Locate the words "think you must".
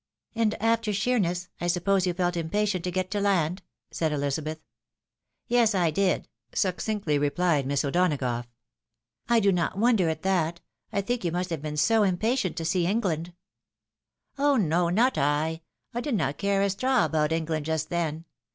11.01-11.51